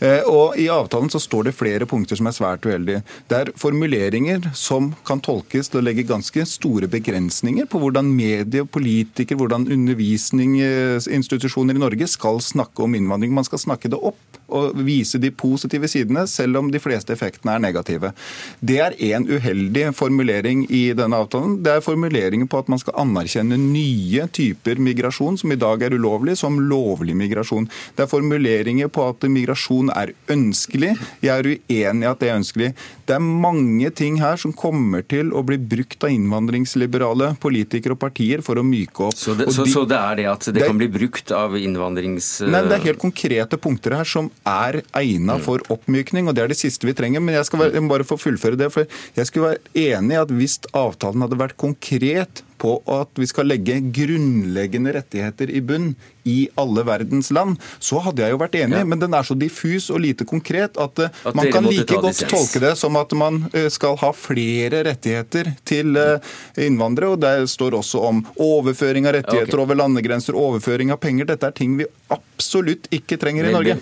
Eh, 0.00 0.22
og 0.30 0.56
I 0.60 0.68
avtalen 0.72 1.10
så 1.10 1.18
står 1.22 1.44
det 1.48 1.58
flere 1.58 1.86
punkter 1.90 2.16
som 2.18 2.26
er 2.30 2.36
svært 2.36 2.66
uheldige. 2.66 3.02
Det 3.28 3.36
er 3.40 3.52
formuleringer 3.58 4.40
som 4.54 4.94
kan 5.06 5.20
tolkes 5.24 5.68
til 5.70 5.78
å 5.80 5.84
legge 5.84 6.02
ganske 6.06 6.46
store 6.46 6.88
begrensninger 6.90 7.66
på 7.70 7.78
hvordan 7.82 8.14
medier, 8.14 8.64
politikere, 8.64 9.38
hvordan 9.40 9.68
undervisningsinstitusjoner 9.74 11.74
i 11.74 11.78
Norge 11.82 12.06
skal 12.10 12.40
snakke 12.44 12.82
om 12.84 12.94
innvandring. 12.94 13.34
Man 13.34 13.44
skal 13.46 13.58
snakke 13.58 13.73
det 13.94 13.96
opp 13.96 14.33
og 14.48 14.76
vise 14.84 15.18
de 15.20 15.30
positive 15.34 15.88
sidene, 15.90 16.26
selv 16.30 16.60
om 16.60 16.70
de 16.72 16.80
fleste 16.82 17.14
effektene 17.14 17.56
er 17.56 17.62
negative. 17.64 18.12
Det 18.60 18.78
er 18.82 18.96
én 18.98 19.26
uheldig 19.28 19.88
formulering 19.96 20.64
i 20.68 20.86
denne 20.96 21.18
avtalen. 21.20 21.58
Det 21.64 21.76
er 21.76 21.84
formuleringen 21.84 22.48
på 22.50 22.60
at 22.60 22.70
man 22.72 22.80
skal 22.82 22.98
anerkjenne 23.04 23.58
nye 23.60 24.26
typer 24.34 24.80
migrasjon 24.82 25.38
som 25.40 25.52
i 25.52 25.58
dag 25.60 25.82
er 25.82 25.96
ulovlig, 25.96 26.36
som 26.40 26.58
lovlig 26.60 27.16
migrasjon. 27.18 27.68
Det 27.96 28.04
er 28.04 28.10
formuleringer 28.10 28.90
på 28.92 29.08
at 29.10 29.26
migrasjon 29.30 29.92
er 29.94 30.14
ønskelig. 30.32 30.94
Jeg 31.24 31.32
er 31.34 31.50
uenig 31.54 32.06
i 32.06 32.10
at 32.10 32.20
det 32.20 32.30
er 32.30 32.38
ønskelig. 32.40 32.70
Det 33.08 33.16
er 33.16 33.24
mange 33.24 33.90
ting 33.96 34.20
her 34.22 34.38
som 34.40 34.54
kommer 34.56 35.04
til 35.08 35.32
å 35.34 35.42
bli 35.46 35.58
brukt 35.58 36.04
av 36.04 36.12
innvandringsliberale 36.14 37.34
politikere 37.42 37.96
og 37.96 38.02
partier 38.04 38.44
for 38.44 38.60
å 38.60 38.66
myke 38.66 39.08
opp. 39.08 39.18
Så 39.18 39.36
det, 39.38 39.50
så, 39.52 39.66
de, 39.66 39.72
så 39.72 39.84
det 39.88 39.98
er 39.98 40.20
det 40.20 40.28
at 40.30 40.48
det, 40.48 40.56
det 40.58 40.68
kan 40.68 40.80
bli 40.80 40.90
brukt 40.92 41.34
av 41.34 41.56
innvandrings... 41.58 42.30
Nei, 42.48 42.64
det 42.68 42.78
er 42.78 42.88
helt 42.90 43.02
konkrete 43.02 43.58
punkter 43.60 43.98
her 43.98 44.08
som 44.08 44.30
er 44.44 44.80
egnet 44.96 45.44
for 45.44 45.62
oppmykning, 45.72 46.28
og 46.28 46.36
det 46.36 46.44
er 46.44 46.52
det 46.52 46.60
siste 46.60 46.88
vi 46.88 46.96
trenger. 46.96 47.22
Men 47.24 47.38
jeg 47.38 47.48
skal 47.48 47.72
bare 47.90 48.06
få 48.06 48.18
fullføre 48.20 48.60
det. 48.60 48.70
for 48.72 48.86
Jeg 49.16 49.30
skulle 49.30 49.54
være 49.54 49.94
enig 49.96 50.16
i 50.16 50.22
at 50.22 50.34
hvis 50.34 50.58
avtalen 50.72 51.24
hadde 51.24 51.40
vært 51.40 51.56
konkret 51.60 52.44
på 52.64 52.78
at 52.88 53.18
vi 53.20 53.26
skal 53.28 53.48
legge 53.50 53.76
grunnleggende 53.94 54.94
rettigheter 54.94 55.50
i 55.52 55.60
bunn 55.64 55.90
i 56.24 56.46
alle 56.60 56.84
verdens 56.86 57.28
land, 57.34 57.58
så 57.82 58.00
hadde 58.04 58.24
jeg 58.24 58.32
jo 58.32 58.40
vært 58.40 58.56
enig. 58.56 58.78
Ja. 58.80 58.88
Men 58.88 59.02
den 59.02 59.16
er 59.16 59.26
så 59.26 59.36
diffus 59.36 59.90
og 59.92 60.00
lite 60.04 60.26
konkret 60.28 60.78
at, 60.80 61.02
eh, 61.02 61.20
at 61.28 61.36
man 61.36 61.50
kan 61.52 61.66
like 61.68 61.98
godt 62.00 62.24
tolke 62.30 62.62
det 62.62 62.72
som 62.80 62.96
at 63.00 63.12
man 63.18 63.42
eh, 63.52 63.68
skal 63.72 63.98
ha 64.00 64.12
flere 64.16 64.84
rettigheter 64.88 65.52
til 65.68 65.98
eh, 66.00 66.32
innvandrere. 66.64 67.16
Og 67.16 67.20
det 67.24 67.34
står 67.52 67.76
også 67.80 68.00
om 68.08 68.24
overføring 68.40 69.10
av 69.10 69.18
rettigheter 69.18 69.52
okay. 69.52 69.66
over 69.66 69.80
landegrenser, 69.82 70.38
overføring 70.38 70.94
av 70.94 71.02
penger. 71.04 71.28
Dette 71.34 71.50
er 71.50 71.58
ting 71.58 71.76
vi 71.80 71.90
absolutt 72.14 72.88
ikke 72.94 73.20
trenger 73.20 73.50
i 73.50 73.54
Norge. 73.58 73.78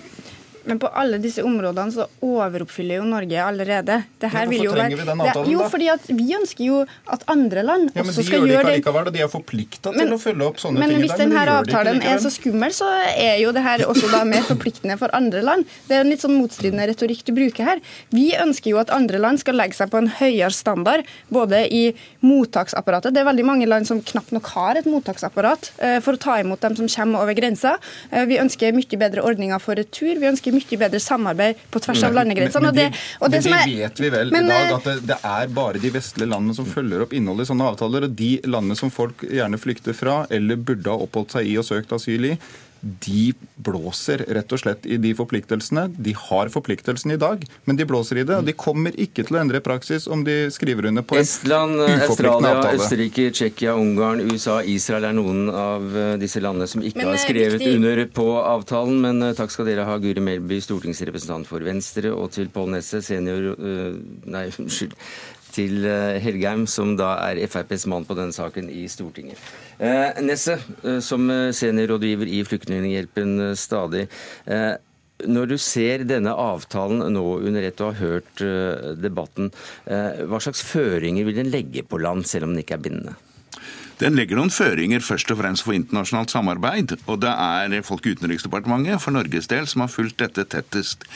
Men 0.65 0.79
på 0.79 0.89
alle 0.95 1.19
disse 1.19 1.43
områdene 1.43 1.93
så 1.93 2.07
overoppfyller 2.23 3.01
jo 3.01 3.05
Norge 3.09 3.39
allerede. 3.43 4.05
Det 4.21 4.31
her 4.31 4.47
Men 4.47 4.51
vil 4.51 4.63
jo 4.65 4.73
være- 4.73 4.89
vi 4.89 4.97
den 5.05 5.21
avtalen, 5.21 5.45
det, 5.45 5.53
jo, 5.53 5.59
fordi 5.69 5.89
at 5.93 6.01
Vi 6.07 6.35
ønsker 6.37 6.65
jo 6.65 6.87
at 7.09 7.25
andre 7.29 7.63
land 7.63 7.91
Ja, 7.95 8.03
men 8.03 8.11
også 8.13 8.17
De 8.17 8.25
skal 8.27 8.39
gjør 8.41 8.47
det 8.47 8.53
gjøre 8.53 8.61
ikke 8.63 8.67
det. 8.67 8.75
allikevel, 8.75 9.07
og 9.07 9.13
de 9.13 9.21
er 9.21 9.29
forplikta 9.29 9.93
til 9.93 10.13
å 10.13 10.19
følge 10.23 10.47
opp 10.47 10.57
sånne 10.59 10.79
Men 10.79 10.89
ting. 10.89 10.99
Men 10.99 11.09
hvis 11.09 11.17
denne 11.17 11.33
denne 11.33 11.45
de 11.45 11.51
gjør 11.51 11.63
ikke 11.63 11.73
avtalen 11.73 12.03
er 12.03 12.19
så 12.19 12.31
skummel, 12.31 12.71
så 12.73 12.89
er 13.17 13.37
jo 13.43 13.53
det 13.53 13.63
her 13.63 13.79
også 13.87 14.11
da 14.13 14.25
mer 14.25 14.43
forpliktende 14.53 14.99
for 14.99 15.09
andre 15.13 15.43
land. 15.43 15.65
Det 15.89 15.97
er 15.97 16.01
en 16.01 16.11
litt 16.11 16.21
sånn 16.21 16.37
motstridende 16.39 16.87
retorikk 16.89 17.25
du 17.25 17.33
bruker 17.33 17.65
her. 17.65 17.81
Vi 18.11 18.33
ønsker 18.37 18.71
jo 18.71 18.79
at 18.79 18.91
andre 18.91 19.19
land 19.19 19.39
skal 19.41 19.55
legge 19.55 19.75
seg 19.75 19.91
på 19.91 19.99
en 19.99 20.09
høyere 20.09 20.53
standard, 20.53 21.05
både 21.31 21.67
i 21.73 21.95
mottaksapparatet 22.23 23.13
Det 23.15 23.21
er 23.23 23.29
veldig 23.29 23.45
mange 23.45 23.67
land 23.69 23.87
som 23.89 24.01
knapt 24.01 24.33
nok 24.33 24.47
har 24.55 24.77
et 24.81 24.87
mottaksapparat 24.91 25.71
eh, 25.83 25.99
for 26.05 26.15
å 26.17 26.21
ta 26.23 26.39
imot 26.43 26.61
dem 26.65 26.77
som 26.79 26.89
kommer 26.89 27.23
over 27.25 27.35
grensa. 27.35 27.77
Eh, 28.11 28.25
Vi 28.27 28.39
ønsker 28.39 28.73
mye 28.73 28.99
bedre 28.99 29.23
ordninger 29.27 29.61
for 29.61 29.75
retur. 29.79 30.15
Vi 30.21 30.29
ønsker 30.31 30.52
mye 30.53 30.79
bedre 30.85 31.01
samarbeid 31.03 31.63
på 31.73 31.81
tvers 31.85 32.03
av 32.09 32.17
landegrensene. 32.17 32.63
Men, 32.63 32.71
og 32.71 32.75
det, 32.79 32.89
og 33.21 33.31
det 33.33 33.41
men 33.41 33.43
som 33.43 33.53
det 33.53 33.61
er- 33.61 33.77
vet 33.89 34.03
vi 34.05 34.11
vel 34.15 34.31
Men, 34.35 34.45
i 34.45 34.49
dag, 34.49 34.67
eh, 34.71 34.75
at 34.77 34.85
det, 34.91 34.97
det 35.13 35.19
er 35.35 35.47
bare 35.61 35.79
de 35.83 35.91
vestlige 35.97 36.29
landene 36.33 36.55
som 36.55 36.67
følger 36.69 37.03
opp 37.07 37.13
innholdet 37.17 37.49
i 37.49 37.53
sånne 37.53 37.71
avtaler. 37.73 38.05
Og 38.09 38.17
de 38.19 38.31
landene 38.47 38.77
som 38.79 38.91
folk 38.91 39.25
gjerne 39.29 39.59
flykter 39.59 39.97
fra, 39.97 40.27
eller 40.31 40.57
burde 40.57 40.91
ha 40.93 40.97
oppholdt 41.07 41.33
seg 41.39 41.47
i 41.51 41.57
og 41.61 41.65
søkt 41.69 41.93
asyl 41.97 42.31
i, 42.33 42.39
de 42.83 43.33
blåser 43.63 44.25
rett 44.35 44.53
og 44.53 44.59
slett 44.59 44.87
i 44.91 44.97
de 44.99 45.13
forpliktelsene. 45.15 45.85
De 46.03 46.15
har 46.19 46.51
forpliktelsene 46.51 47.15
i 47.15 47.21
dag, 47.21 47.45
men 47.69 47.79
de 47.79 47.87
blåser 47.87 48.19
i 48.19 48.25
det. 48.27 48.41
Og 48.43 48.49
de 48.49 48.55
kommer 48.59 48.97
ikke 48.99 49.23
til 49.29 49.39
å 49.39 49.41
endre 49.43 49.61
praksis 49.63 50.09
om 50.11 50.25
de 50.27 50.49
skriver 50.51 50.89
under 50.91 51.07
på 51.07 51.15
en 51.15 51.23
Estland, 51.23 51.77
uforpliktende 51.79 52.09
Australia, 52.09 52.57
avtale. 52.59 52.81
Østerrike, 52.81 53.29
Tsjekkia, 53.39 53.77
Ungarn, 53.79 54.25
USA, 54.27 54.59
Israel 54.67 55.07
er 55.13 55.15
noen 55.15 55.45
av 55.55 55.87
eh, 55.95 56.15
disse 56.23 56.43
landene 56.43 56.67
som 56.71 56.83
ikke 56.83 57.05
Men, 57.05 57.13
har 57.13 57.21
eh, 57.21 57.23
skrevet 57.23 57.61
viktig- 57.63 57.77
under 57.79 58.03
på 58.19 58.27
avtalen. 58.43 58.99
Men 59.07 59.23
eh, 59.29 59.37
takk 59.39 59.55
skal 59.55 59.71
dere 59.71 59.87
ha, 59.87 59.99
Guri 60.03 60.25
Melby, 60.25 60.59
stortingsrepresentant 60.67 61.47
for 61.47 61.63
Venstre, 61.63 62.11
og 62.11 62.33
til 62.35 62.51
Pål 62.53 62.75
Nesse, 62.75 62.99
senior 63.07 63.53
eh, 63.55 63.95
Nei, 64.27 64.49
unnskyld. 64.59 64.99
Til 65.53 65.85
eh, 65.89 66.21
Helgheim, 66.23 66.67
som 66.71 66.95
da 66.99 67.15
er 67.29 67.43
FrPs 67.47 67.87
mann 67.91 68.07
på 68.09 68.17
denne 68.19 68.35
saken 68.35 68.71
i 68.73 68.87
Stortinget. 68.91 69.41
Eh, 69.79 70.23
Nesset, 70.25 70.65
eh, 70.85 71.01
som 71.05 71.29
seniorrådgiver 71.29 72.31
i 72.31 72.43
Flyktninghjelpen 72.47 73.53
stadig. 73.57 74.09
når 75.23 75.47
du 75.47 75.59
ser 75.59 76.03
denne 76.03 76.33
avtalen 76.35 77.13
nå 77.15 77.23
under 77.47 77.63
ett 77.63 77.81
og 77.81 77.93
har 77.93 78.09
hørt 78.09 78.41
debatten, 78.99 79.53
hva 79.87 80.41
slags 80.43 80.65
føringer 80.67 81.29
vil 81.29 81.37
den 81.37 81.53
legge 81.53 81.85
på 81.87 82.01
land, 82.03 82.27
selv 82.27 82.49
om 82.49 82.57
den 82.57 82.65
ikke 82.65 82.75
er 82.75 82.83
bindende? 82.83 83.15
Den 84.03 84.17
legger 84.19 84.35
noen 84.35 84.51
føringer 84.51 85.05
først 85.05 85.31
og 85.31 85.39
fremst 85.39 85.63
for 85.63 85.77
internasjonalt 85.77 86.33
samarbeid. 86.33 86.97
Og 87.07 87.21
det 87.23 87.31
er 87.31 87.87
folk 87.87 88.07
i 88.07 88.17
Utenriksdepartementet 88.17 88.99
for 89.03 89.15
Norges 89.15 89.47
del 89.53 89.69
som 89.71 89.85
har 89.85 89.93
fulgt 89.93 90.19
dette 90.25 90.43
tettest. 90.51 91.07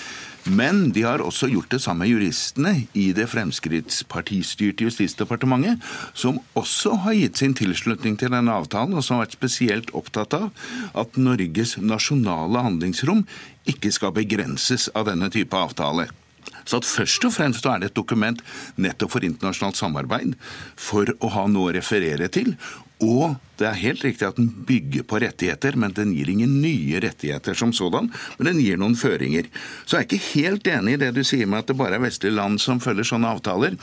Men 0.46 0.92
de 0.94 1.02
har 1.02 1.22
også 1.24 1.48
gjort 1.50 1.72
det 1.74 1.80
samme 1.82 2.04
med 2.04 2.12
juristene 2.12 2.72
i 2.94 3.08
det 3.16 3.26
Fremskrittspartistyrte 3.32 4.86
Justisdepartementet, 4.86 5.82
som 6.14 6.38
også 6.58 6.92
har 7.02 7.16
gitt 7.18 7.40
sin 7.40 7.56
tilslutning 7.56 8.18
til 8.20 8.30
denne 8.30 8.54
avtalen, 8.54 8.94
og 8.94 9.02
som 9.02 9.16
har 9.16 9.26
vært 9.26 9.38
spesielt 9.38 9.90
opptatt 9.96 10.36
av 10.36 10.50
at 10.94 11.18
Norges 11.18 11.76
nasjonale 11.82 12.62
handlingsrom 12.62 13.24
ikke 13.66 13.90
skal 13.94 14.14
begrenses 14.14 14.86
av 14.94 15.08
denne 15.10 15.32
type 15.34 15.56
avtale. 15.56 16.06
Så 16.66 16.78
at 16.78 16.86
først 16.86 17.26
og 17.26 17.34
fremst 17.34 17.66
er 17.66 17.82
det 17.82 17.90
et 17.90 17.98
dokument 17.98 18.42
nettopp 18.78 19.16
for 19.16 19.26
internasjonalt 19.26 19.78
samarbeid, 19.78 20.36
for 20.78 21.10
å 21.18 21.32
ha 21.34 21.46
noe 21.50 21.70
å 21.70 21.76
referere 21.76 22.30
til. 22.30 22.54
Og 23.02 23.34
det 23.60 23.66
er 23.68 23.78
helt 23.80 24.04
riktig 24.04 24.26
at 24.28 24.38
den 24.38 24.50
bygger 24.68 25.06
på 25.08 25.20
rettigheter, 25.22 25.76
men 25.80 25.94
den 25.96 26.12
gir 26.16 26.28
ingen 26.32 26.58
nye 26.62 27.00
rettigheter 27.02 27.56
som 27.56 27.72
sådan. 27.76 28.10
Men 28.38 28.50
den 28.50 28.60
gir 28.60 28.80
noen 28.80 28.96
føringer. 28.98 29.48
Så 29.84 29.96
jeg 29.96 30.04
er 30.04 30.08
ikke 30.08 30.32
helt 30.34 30.70
enig 30.70 30.96
i 30.96 31.00
det 31.00 31.12
du 31.16 31.22
sier 31.26 31.48
med 31.48 31.62
at 31.64 31.70
det 31.70 31.78
bare 31.78 31.96
er 31.96 32.04
vestlige 32.04 32.36
land 32.36 32.60
som 32.62 32.82
følger 32.82 33.06
sånne 33.08 33.30
avtaler. 33.36 33.76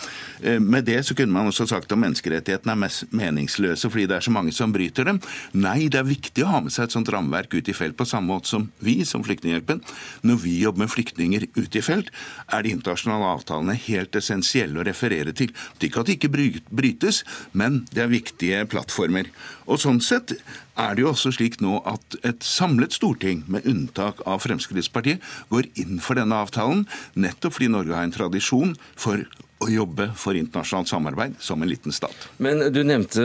Eh, 0.43 0.59
Med 0.63 0.85
det 0.85 1.01
så 1.07 1.15
kunne 1.17 1.33
man 1.33 1.49
også 1.49 1.67
sagt 1.69 1.91
at 1.91 1.99
menneskerettighetene 1.99 2.75
er 2.75 2.81
mest 2.85 3.09
meningsløse 3.13 3.89
fordi 3.89 4.07
det 4.09 4.17
er 4.17 4.25
så 4.25 4.33
mange 4.33 4.53
som 4.55 4.73
bryter 4.73 5.07
dem. 5.09 5.19
Nei, 5.53 5.89
det 5.91 5.99
er 6.01 6.07
viktig 6.07 6.45
å 6.45 6.51
ha 6.53 6.61
med 6.63 6.73
seg 6.73 6.87
et 6.87 6.95
sånt 6.95 7.09
rammeverk 7.13 7.53
ut 7.57 7.69
i 7.69 7.75
felt 7.75 7.97
på 7.97 8.07
samme 8.07 8.31
måte 8.31 8.51
som 8.51 8.69
vi 8.83 9.01
som 9.07 9.25
Flyktninghjelpen. 9.25 9.81
Når 10.27 10.41
vi 10.43 10.57
jobber 10.61 10.83
med 10.83 10.91
flyktninger 10.93 11.47
ute 11.55 11.79
i 11.79 11.85
felt, 11.85 12.11
er 12.51 12.63
de 12.63 12.73
internasjonale 12.75 13.29
avtalene 13.37 13.75
helt 13.87 14.15
essensielle 14.19 14.81
å 14.81 14.87
referere 14.87 15.33
til. 15.35 15.53
Ikke 15.83 16.01
at 16.01 16.09
de 16.09 16.15
ikke 16.17 16.31
brytes, 16.31 17.23
men 17.51 17.83
det 17.91 18.05
er 18.05 18.11
viktige 18.11 18.63
plattformer. 18.71 19.27
Og 19.67 19.79
sånn 19.81 20.01
sett 20.03 20.35
er 20.79 20.95
det 20.95 21.03
jo 21.03 21.11
også 21.11 21.33
slik 21.35 21.59
nå 21.63 21.79
at 21.89 22.17
et 22.25 22.43
samlet 22.45 22.95
storting, 22.95 23.43
med 23.47 23.67
unntak 23.69 24.21
av 24.29 24.41
Fremskrittspartiet, 24.43 25.23
går 25.53 25.69
inn 25.79 26.01
for 26.03 26.19
denne 26.19 26.37
avtalen, 26.43 26.85
nettopp 27.15 27.57
fordi 27.57 27.71
Norge 27.73 27.95
har 27.95 28.07
en 28.07 28.15
tradisjon 28.15 28.77
for 28.95 29.23
å 29.63 29.69
jobbe 29.71 30.09
for 30.19 30.35
internasjonalt 30.35 30.91
samarbeid 30.91 31.37
som 31.43 31.61
en 31.63 31.69
liten 31.69 31.95
stat. 31.95 32.27
Men 32.43 32.65
du 32.73 32.81
nevnte 32.83 33.23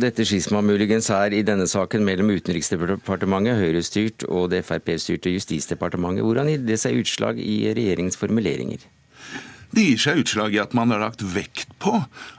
dette 0.00 0.26
skisma 0.28 0.60
muligens 0.64 1.08
her 1.12 1.32
i 1.32 1.44
denne 1.46 1.68
saken 1.70 2.04
mellom 2.04 2.34
Utenriksdepartementet, 2.34 3.56
Høyre-styrt, 3.62 4.28
og 4.28 4.50
det 4.52 4.64
Frp-styrte 4.68 5.32
Justisdepartementet. 5.32 6.26
Hvordan 6.26 6.52
gir 6.52 6.68
det 6.68 6.80
seg 6.82 7.00
utslag 7.00 7.40
i 7.40 7.60
regjeringens 7.72 8.20
formuleringer? 8.20 8.84
Det 9.74 9.84
gir 9.84 10.00
seg 10.00 10.22
utslag 10.22 10.54
i 10.56 10.60
at 10.62 10.74
man 10.76 10.92
har 10.94 11.02
lagt 11.02 11.22
vekt 11.22 11.74
på 11.82 11.92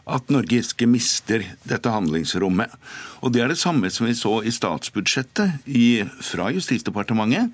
at 0.10 0.32
Norge 0.34 0.64
ikke 0.64 0.88
mister 0.90 1.44
dette 1.70 1.92
handlingsrommet. 1.94 2.74
Og 3.22 3.34
Det 3.34 3.44
er 3.44 3.52
det 3.52 3.60
samme 3.62 3.92
som 3.94 4.08
vi 4.08 4.16
så 4.18 4.40
i 4.42 4.54
statsbudsjettet 4.54 5.68
i, 5.70 6.02
fra 6.26 6.50
Justisdepartementet, 6.56 7.54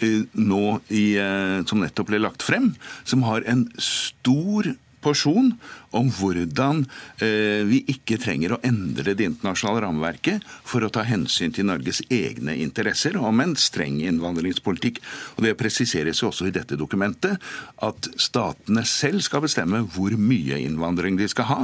eh, 0.00 0.22
nå 0.38 0.80
i, 0.88 1.16
eh, 1.18 1.64
som 1.66 1.82
nettopp 1.82 2.12
ble 2.12 2.22
lagt 2.22 2.42
frem, 2.46 2.76
som 3.04 3.26
har 3.26 3.42
en 3.46 3.66
stor 3.78 4.76
porsjon 5.06 5.52
om 5.96 6.10
hvordan 6.18 6.82
eh, 7.22 7.62
vi 7.68 7.82
ikke 7.94 8.18
trenger 8.20 8.56
å 8.56 8.60
endre 8.66 9.14
det 9.16 9.28
internasjonale 9.30 9.84
rammeverket 9.86 10.44
for 10.66 10.84
å 10.84 10.90
ta 10.92 11.06
hensyn 11.06 11.54
til 11.54 11.68
Norges 11.70 12.02
egne 12.10 12.56
interesser 12.62 13.16
om 13.20 13.42
en 13.44 13.54
streng 13.60 14.00
innvandringspolitikk. 14.02 15.00
Og 15.36 15.46
Det 15.46 15.56
presiseres 15.58 16.22
jo 16.22 16.30
også 16.32 16.50
i 16.50 16.54
dette 16.54 16.78
dokumentet 16.78 17.40
at 17.86 18.10
statene 18.20 18.84
selv 18.88 19.24
skal 19.26 19.44
bestemme 19.46 19.84
hvor 19.94 20.14
mye 20.18 20.60
innvandring 20.64 21.18
de 21.20 21.30
skal 21.30 21.50
ha, 21.50 21.60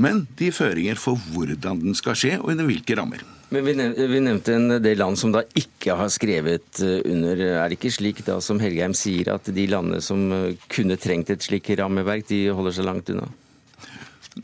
men 0.00 0.26
de 0.40 0.52
føringer 0.54 0.98
for 1.00 1.20
hvordan 1.32 1.84
den 1.84 1.98
skal 1.98 2.18
skje 2.18 2.36
og 2.40 2.52
under 2.54 2.68
hvilke 2.68 2.96
rammer. 2.98 3.24
Men 3.48 3.64
vi 3.64 3.74
nevnte, 3.78 4.06
vi 4.10 4.20
nevnte 4.20 4.54
en 4.56 4.76
del 4.82 4.98
land 4.98 5.18
som 5.20 5.30
da 5.34 5.44
ikke 5.54 5.94
har 6.00 6.10
skrevet 6.10 6.80
eh, 6.82 6.98
under. 7.06 7.42
Er 7.62 7.70
det 7.70 7.78
ikke 7.78 7.94
slik 7.94 8.24
da 8.26 8.40
som 8.42 8.58
Helgheim 8.62 8.94
sier, 8.96 9.30
at 9.36 9.46
de 9.54 9.66
landene 9.70 10.02
som 10.02 10.24
eh, 10.34 10.56
kunne 10.72 10.98
trengt 10.98 11.30
et 11.30 11.46
slikt 11.46 11.70
rammeverk, 11.78 12.26
de 12.26 12.48
holder 12.50 12.74
seg 12.74 12.88
langt 12.88 13.12
unna? 13.14 13.28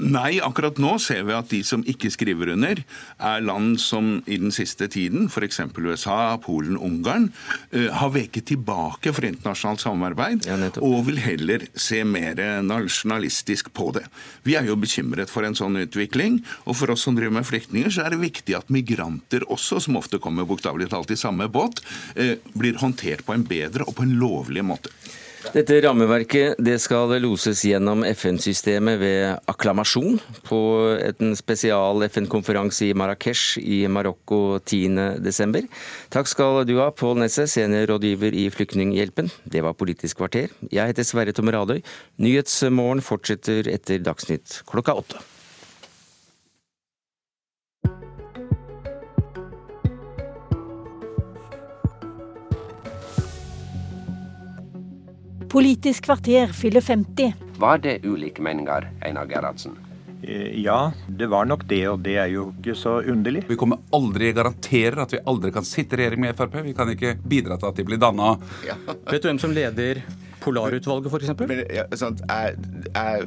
Nei, 0.00 0.38
akkurat 0.40 0.78
nå 0.80 0.94
ser 1.02 1.26
vi 1.28 1.34
at 1.37 1.50
de 1.52 1.58
som 1.68 1.82
ikke 1.84 2.08
skriver 2.12 2.54
under, 2.54 2.78
er 3.20 3.42
land 3.44 3.75
som 3.82 4.22
i 4.25 4.38
den 4.40 4.54
siste 4.54 4.87
tiden, 4.88 5.26
f.eks. 5.28 5.61
USA, 5.76 6.38
Polen, 6.40 6.78
Ungarn, 6.80 7.28
eh, 7.76 7.90
har 7.92 8.14
veket 8.14 8.49
tilbake 8.49 9.12
for 9.12 9.26
internasjonalt 9.28 9.82
samarbeid 9.84 10.46
Ja, 10.49 10.56
og 10.80 11.04
vil 11.11 11.20
heller 11.20 11.66
se 11.76 12.00
mer 12.08 12.40
nasjonalistisk 12.64 13.68
på 13.76 13.90
det. 13.99 14.06
Vi 14.49 14.56
er 14.56 14.64
jo 14.70 14.78
bekymret 14.80 15.32
for 15.32 15.44
en 15.44 15.58
sånn 15.58 15.76
utvikling, 15.84 16.40
og 16.64 16.78
for 16.80 16.94
oss 16.94 17.04
som 17.04 17.18
driver 17.18 17.37
med 17.37 17.49
flyktninger, 17.49 17.92
så 17.92 18.06
er 18.06 18.14
det 18.14 18.25
viktig 18.25 18.56
at 18.56 18.72
migranter 18.72 19.44
også, 19.52 19.82
som 19.84 20.00
ofte 20.00 20.22
kommer 20.22 20.49
bokstavelig 20.49 20.88
talt 20.94 21.12
i 21.12 21.20
samme 21.20 21.50
båt, 21.52 21.84
eh, 22.16 22.38
blir 22.56 22.80
håndtert 22.80 23.26
på 23.28 23.37
en 23.37 23.44
bedre 23.44 23.84
og 23.84 23.99
på 24.00 24.08
en 24.08 24.16
lovlig 24.16 24.64
måte. 24.64 24.88
Dette 25.50 25.80
rammeverket 25.82 26.61
det 26.62 26.76
skal 26.78 27.11
loses 27.20 27.64
gjennom 27.66 28.04
FN-systemet 28.06 29.00
ved 29.00 29.49
akklamasjon 29.50 30.20
på 30.46 30.61
en 31.02 31.34
spesial 31.37 32.04
FN-konferanse 32.06 32.87
i 32.87 32.94
Marrakech 32.94 33.58
i 33.58 33.80
Marokko 33.90 34.61
10.12. 34.62 35.66
Takk 36.14 36.30
skal 36.30 36.62
du 36.68 36.76
ha, 36.78 36.92
Pål 36.94 37.25
Nesset, 37.25 37.50
seniorrådgiver 37.50 38.38
i 38.38 38.46
Flyktninghjelpen. 38.54 39.32
Det 39.42 39.64
var 39.66 39.75
Politisk 39.75 40.22
kvarter. 40.22 40.54
Jeg 40.70 40.94
heter 40.94 41.11
Sverre 41.11 41.34
Tom 41.34 41.50
Radøy. 41.50 41.82
Nyhetsmorgen 42.22 43.02
fortsetter 43.02 43.66
etter 43.75 43.99
Dagsnytt 44.06 44.62
klokka 44.70 44.94
åtte. 45.02 45.18
Politisk 55.52 56.04
kvarter 56.04 56.49
fyller 56.56 56.80
50. 56.80 57.32
Var 57.61 57.78
det 57.78 57.99
ulike 58.09 58.40
meninger, 58.42 58.87
Einar 59.04 59.26
Gerhardsen? 59.28 59.75
Eh, 60.23 60.62
Ja, 60.62 60.92
det 61.09 61.26
var 61.26 61.44
nok 61.44 61.66
det, 61.68 61.88
og 61.88 61.99
det 62.00 62.14
er 62.16 62.30
jo 62.32 62.47
ikke 62.56 62.73
så 62.78 62.94
underlig. 63.04 63.42
Vi 63.49 63.59
kommer 63.61 63.82
aldri 63.92 64.30
garanterer 64.32 65.02
at 65.04 65.12
vi 65.12 65.21
aldri 65.26 65.52
kan 65.52 65.66
sitte 65.68 65.99
i 65.99 66.00
regjering 66.00 66.25
med 66.25 66.38
Frp. 66.38 66.56
Vi 66.64 66.73
kan 66.73 66.88
ikke 66.94 67.18
bidra 67.21 67.59
til 67.61 67.68
at 67.68 67.76
de 67.76 67.85
blir 67.85 68.00
danna. 68.00 68.38
Vet 69.11 69.21
du 69.21 69.28
hvem 69.28 69.42
som 69.42 69.52
leder 69.52 70.00
Polarutvalget, 70.42 71.12
f.eks.? 71.12 71.42
Ja, 71.72 71.84
sant, 71.99 72.22
jeg, 72.26 72.56
jeg, 72.88 73.26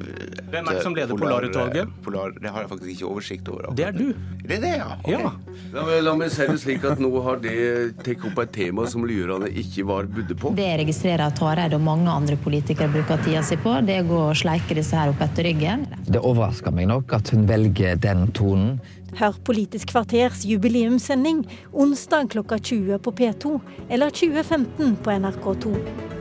Hvem 0.51 0.67
er 0.67 0.77
det 0.77 0.83
som 0.83 0.95
leder 0.97 1.19
Polarutvalget? 1.19 1.91
Polar, 2.03 2.33
det 2.41 2.51
har 2.51 2.65
jeg 2.65 2.71
faktisk 2.73 2.91
ikke 2.95 3.11
oversikt 3.11 3.51
over. 3.51 3.69
Det 3.77 3.85
er 3.87 3.95
du. 3.95 4.09
Det 4.45 4.57
er 4.57 4.63
det, 4.65 4.73
ja? 4.81 4.89
Okay. 4.99 5.21
Ja. 5.21 5.31
La 5.75 5.85
meg, 5.87 6.01
la 6.05 6.15
meg 6.19 6.33
si 6.33 6.47
det 6.49 6.57
slik 6.61 6.83
at 6.87 7.01
Nå 7.01 7.11
har 7.25 7.39
det 7.43 7.55
tatt 8.03 8.25
opp 8.29 8.41
et 8.43 8.51
tema 8.55 8.85
som 8.91 9.05
lyrene 9.07 9.49
ikke 9.63 9.85
var 9.87 10.09
budde 10.11 10.37
på. 10.39 10.51
Det 10.57 10.67
jeg 10.67 10.81
registrerer 10.83 11.25
at 11.27 11.41
Hareide 11.43 11.79
og 11.79 11.85
mange 11.85 12.11
andre 12.11 12.37
politikere 12.41 12.91
bruker 12.93 13.21
tida 13.25 13.43
si 13.45 13.57
på, 13.61 13.77
det 13.85 13.99
er 13.99 14.05
å 14.05 14.09
gå 14.11 14.21
og 14.29 14.35
sleike 14.39 14.77
disse 14.77 14.97
her 14.97 15.13
opp 15.13 15.23
etter 15.25 15.47
ryggen. 15.49 15.87
Det 16.07 16.21
overrasker 16.21 16.75
meg 16.75 16.89
nok 16.91 17.15
at 17.17 17.31
hun 17.33 17.47
velger 17.49 17.99
den 18.01 18.27
tonen. 18.35 18.77
Hør 19.15 19.37
Politisk 19.47 19.93
kvarters 19.93 20.43
jubileumssending 20.43 21.45
onsdag 21.71 22.33
klokka 22.35 22.59
20 22.59 22.99
på 22.99 23.15
P2 23.15 23.55
eller 23.87 24.11
2015 24.11 24.99
på 25.05 25.15
NRK2. 25.15 26.14